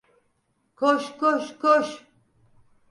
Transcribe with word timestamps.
Koş, 0.79 1.03
koş, 1.19 1.43
koş! 1.61 1.87